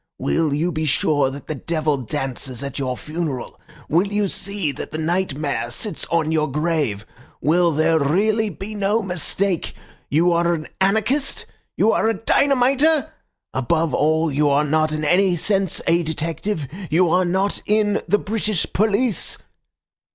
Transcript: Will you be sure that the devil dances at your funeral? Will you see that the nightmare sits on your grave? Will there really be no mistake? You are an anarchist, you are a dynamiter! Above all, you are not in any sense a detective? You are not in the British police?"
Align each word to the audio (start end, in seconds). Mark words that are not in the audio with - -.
Will 0.17 0.51
you 0.51 0.71
be 0.71 0.85
sure 0.85 1.29
that 1.29 1.45
the 1.45 1.53
devil 1.53 1.95
dances 1.97 2.63
at 2.63 2.79
your 2.79 2.97
funeral? 2.97 3.61
Will 3.87 4.07
you 4.07 4.27
see 4.29 4.71
that 4.71 4.91
the 4.91 4.97
nightmare 4.97 5.69
sits 5.69 6.07
on 6.09 6.31
your 6.31 6.49
grave? 6.51 7.05
Will 7.39 7.69
there 7.71 7.99
really 7.99 8.49
be 8.49 8.73
no 8.73 9.03
mistake? 9.03 9.75
You 10.09 10.33
are 10.33 10.55
an 10.55 10.69
anarchist, 10.79 11.45
you 11.77 11.91
are 11.91 12.09
a 12.09 12.15
dynamiter! 12.15 13.13
Above 13.53 13.93
all, 13.93 14.31
you 14.31 14.49
are 14.49 14.65
not 14.65 14.91
in 14.91 15.05
any 15.05 15.35
sense 15.35 15.81
a 15.85 16.01
detective? 16.01 16.67
You 16.89 17.07
are 17.11 17.23
not 17.23 17.61
in 17.67 18.01
the 18.07 18.17
British 18.17 18.65
police?" 18.73 19.37